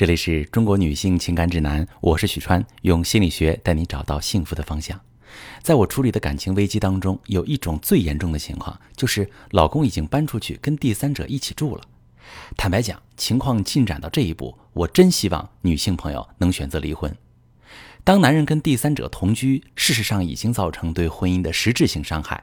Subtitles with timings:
[0.00, 4.98] 这里是中国女性情感指南，我是许川，用心理学带你找到幸福的方向。
[5.60, 11.82] 在我处理的感情危机当中，有一种最严重的情况，就是老公已经搬出去跟第三者一起住了。
[12.56, 17.14] 坦白讲，情况进展到这一步，我真希望女性朋友能选择离婚。
[18.02, 22.42] 当男人跟第三者同居，事实上已经造成对婚姻的实质性伤害。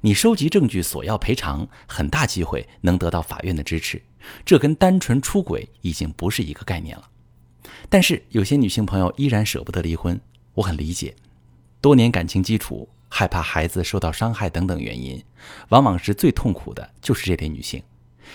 [0.00, 4.00] 你收集证据索要赔偿，很大机会能得到法院的支持。
[4.44, 7.08] 这跟单纯出轨已经不是一个概念了。
[7.88, 10.20] 但是有些女性朋友依然舍不得离婚，
[10.54, 11.14] 我很理解。
[11.80, 15.22] 多年感情基础，害怕孩子受到伤害等等原因，
[15.68, 17.82] 往往是最痛苦的，就是这类女性。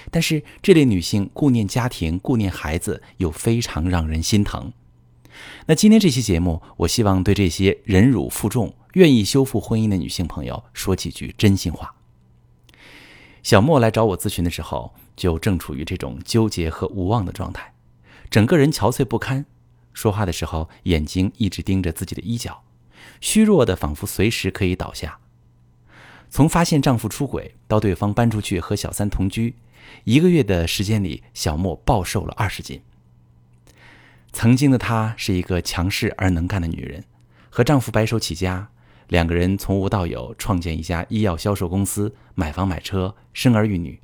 [0.09, 4.71] 但是这类女性顾念家庭、顾念孩子，又非常让人心疼。
[5.65, 11.95] 那今天这期节目，我希望对这些忍辱负重、愿意修复婚姻的女性朋友说几句真心话。
[13.41, 17.73] 小莫来找我咨询的时候，就正处于这种纠结和无望的状态，
[18.29, 19.45] 整个人憔悴不堪，
[19.93, 22.63] 说话的时候眼睛一直盯着自己的衣角，
[23.19, 25.19] 虚弱的仿佛随时可以倒下。
[26.29, 29.55] 从发现丈夫出轨到对方搬出去和小三同居，
[30.05, 32.81] 一个月的时间里，小莫暴瘦了二十斤。
[34.33, 37.03] 曾经的她是一个强势而能干的女人，
[37.51, 38.67] 和丈夫白手起家，
[39.07, 44.01] 两个人从无到有，创建一家医药销售公司，买房买车，生儿育女。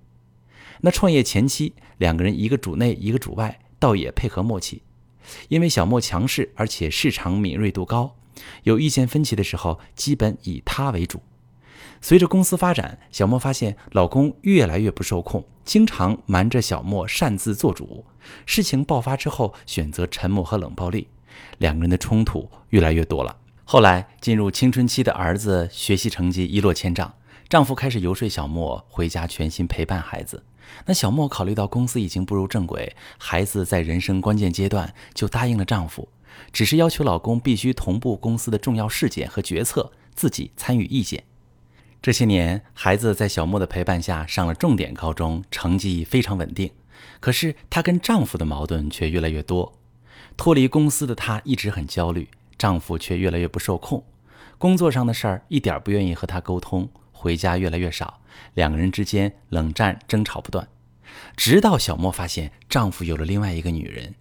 [0.81, 4.83] 那创业前期，两个人一个主内，一个主外，倒也配合默契。
[5.49, 8.15] 因为小莫强势，而且市场敏锐度高，
[8.63, 11.21] 有意见分歧的时候，基本以他为主。
[12.01, 18.05] 随着公司发展，小莫发现老公越来越不受控，经常瞒着小莫擅自做主。
[18.45, 21.07] 事情爆发之后，选择沉默和冷暴力，
[21.57, 23.35] 两个人的冲突越来越多了。
[23.65, 27.13] 后来进入青春期的儿子学习成绩一落千丈，
[27.47, 30.43] 丈夫开始游说小莫回家全心陪伴孩子。
[30.85, 36.07] 那小莫考虑到公司已经步入正轨，孩子在人生关键阶段，就答应了丈夫，
[36.51, 41.23] 只是要求老公必须同步公司的重要事件和决策，自己参与意见。
[42.01, 46.71] 这些年，孩子在小莫的陪伴下上了重点高中，成绩非常稳定。
[47.19, 49.77] 可是她跟丈夫的矛盾却越来越多。
[50.37, 54.01] 脱离公司的她一直很焦虑，丈夫却越来越不受控。
[54.57, 58.21] 工作上的事儿一点不愿意和她沟通，回家越来越少，
[58.53, 60.65] 两个人之间冷战争吵不断。
[61.35, 64.15] 直到小莫发现丈夫有了另外一个女人，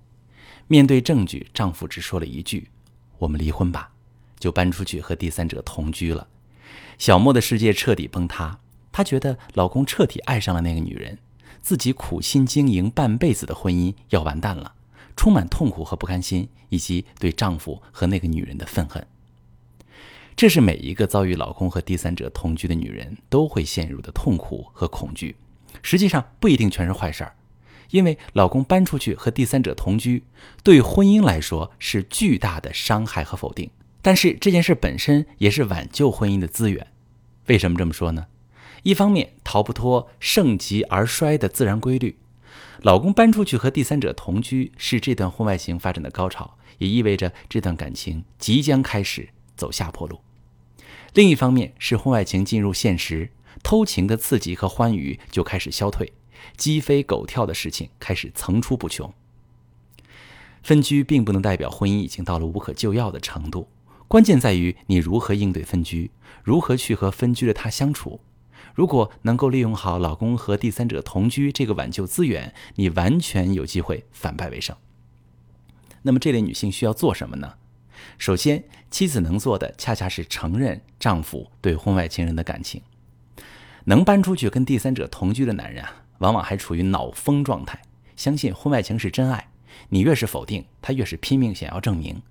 [0.67, 2.71] 面对证据，丈夫只说了一句
[3.19, 3.93] ：“我们离婚吧。”
[4.41, 6.27] 就搬出去和第三者同居了。
[6.99, 8.59] 小莫的世界彻底崩塌，
[8.91, 11.19] 她觉得老公彻底爱上了那个女人，
[11.61, 14.75] 自己苦心经营半辈子的婚姻要完蛋了，
[15.17, 19.07] 充满痛苦和不甘心，以及对丈夫和那个女人的愤恨。
[20.35, 25.35] 这是每一个遭遇老公和第三者同居的女人都会陷入的痛苦和恐惧。
[25.83, 27.35] 实际上不一定全是坏事儿，
[27.91, 30.25] 因为老公搬出去和第三者同居，
[30.63, 33.71] 对婚姻来说是巨大的伤害和否定。
[34.01, 36.87] 但是这件事本身也是挽救婚姻的资源，
[37.47, 38.27] 为什么这么说呢？
[38.85, 42.17] 一方面逃不脱盛极而衰的自然规律，
[42.83, 50.21] 老公搬出去和第三者同居是这段婚外情发展的高潮，也意味着这段感情即将开始走下坡路。
[51.15, 53.31] 另一方面是婚外情进入现实，
[53.65, 56.13] 偷情的刺激和欢愉就开始消退，
[56.57, 59.13] 鸡飞狗跳的事情开始层出不穷。
[60.63, 63.67] 分居并不能代表婚姻已经到了无可救药的程度。
[64.09, 66.11] 关键在于你如何应对分居，
[66.43, 68.21] 如何去和分居的他相处。
[68.75, 74.75] 如果能够利用好老公和第三者同居这个挽救资源，你完全有机会反败为胜。
[76.03, 77.55] 那么这类女性需要做什么呢？
[78.17, 82.81] 首先，妻子能做的恰恰是承认丈夫对婚外情人的感情。
[83.85, 87.79] 能搬出去跟第三者同居的男人啊，往往还处于脑疯状态，
[88.17, 89.49] 相信婚外情是真爱。
[89.91, 92.23] 你越是否定，他越是拼命想要证明。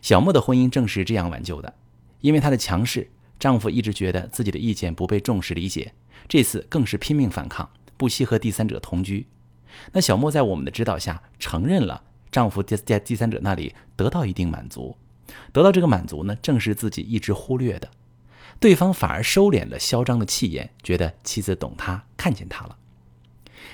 [0.00, 1.74] 小莫的婚姻正是这样挽救的，
[2.20, 5.92] 因为她的强势，丈夫一直觉得自己的意见不被重视理解，
[6.28, 9.26] 这次更是拼命反抗，不惜和第三者同居。
[9.92, 14.96] 那小莫在我们的指导下，承认了丈夫在在第三者那里得到一定满足，
[15.52, 17.90] 得到这个满足呢，正是自己一直忽略的，
[18.58, 22.76] 对方反而收敛了嚣张的气焰，觉得妻子懂他，看见他了。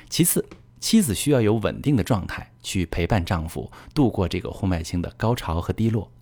[0.09, 0.45] 其次。
[0.85, 6.13] 妻子需要有稳定的状态去陪伴丈夫度过这个婚外情的高潮和低落，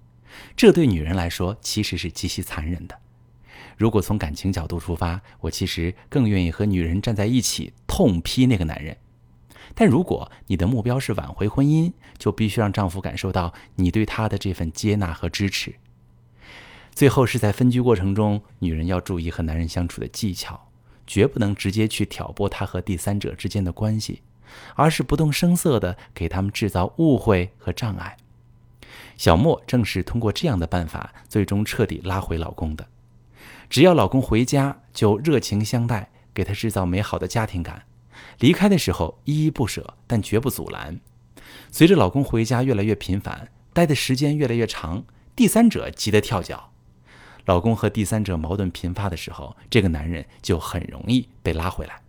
[0.56, 2.96] 这对女人来说其实是极其残忍的。
[3.76, 8.96] 如果从感情角度出发，我其实更愿意和女人站在一起痛批那个男人。
[9.74, 15.74] 但如果你的目标是挽回婚姻，就必须让丈夫感受到你对他的这份接纳和支持。
[16.94, 20.68] 最后是在分居过程中，女人要注意和男人相处的技巧，
[21.04, 24.22] 绝不能直接去挑拨他和第三者之间的关系。
[24.74, 28.16] 而是不动声色地给他们制造误会和障碍。
[29.16, 32.86] 小莫正是通过这样的办法，最终彻底拉回老公的。
[33.70, 37.82] 只要老公回家，就热情相待，给他制造美好的家庭感；
[38.38, 41.00] 离开的时候依依不舍，但绝不阻拦。
[41.70, 45.04] 随着老公回家越来越频繁，待的时间越来越长，
[45.34, 46.70] 第三者急得跳脚。
[47.46, 52.00] 老公和第三者矛盾频发的时候，这个男人就很容易被拉回来。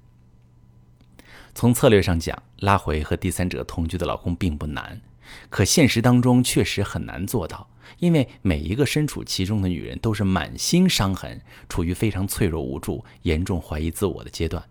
[1.55, 5.01] 从策略上讲，拉回和第三者同居的老公并不难，
[5.49, 7.69] 可现实当中确实很难做到，
[7.99, 14.63] 因为每一个身处其中的女人都是满心伤痕，处于非常脆弱无助、严重怀疑自我的阶段，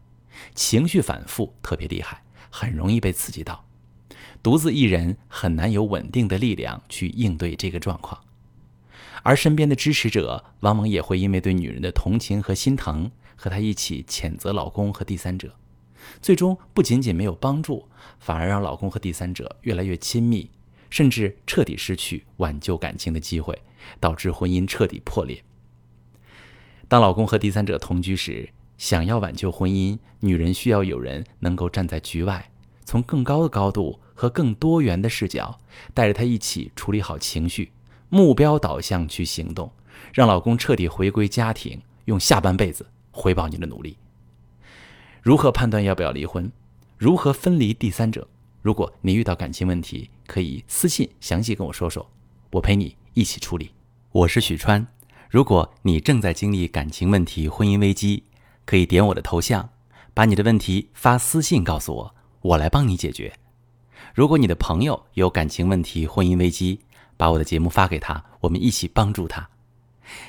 [0.55, 3.65] 情绪反复特别厉害，很容易被刺激到。
[4.43, 8.21] 独自一人很难有稳定的力量去应对这个状况，
[9.23, 15.55] 而身边的支持者往往也会因为对女人的同情和心疼，和她一起谴责老公和第三者。
[16.21, 17.89] 最终不仅仅没有帮助，
[18.19, 20.51] 反而让老公和第三者越来越亲密，
[20.91, 23.61] 甚至彻底失去挽救感情的机会，
[23.99, 25.43] 导致婚姻彻底破裂。
[26.89, 32.51] 当老公和第三者同居时，想要挽救婚姻，女人需要有人能够站在局外，
[32.85, 35.59] 从更高的高度和更多元的视角，
[35.95, 37.73] 带着她一起处理好情绪，
[38.09, 39.73] 目标导向去行动，
[40.13, 43.97] 让老公彻底回归家庭，用下半辈子回报你的努力。
[45.23, 46.51] 如何判断要不要离婚？
[46.99, 48.27] 如何分离第三者？
[48.61, 52.11] 如果你遇到感情问题，可以私信详细跟我说说，
[52.51, 53.71] 我陪你一起处理。
[54.11, 54.85] 我是许川。
[55.31, 58.25] 如果你正在经历感情问题、婚姻危机，
[58.67, 59.69] 可以点我的头像，
[60.13, 63.33] 把你的问题发私信告诉我，我来帮你解决。
[64.17, 66.81] 如果你的朋友有感情问题、婚姻危机，
[67.17, 69.49] 把我的节目发给他，我们一起帮助他。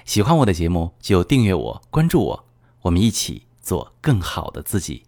[0.06, 2.46] 喜欢我的节目就订阅我、关注我，
[2.84, 3.48] 我们一起。
[3.64, 5.06] 做更好的自己。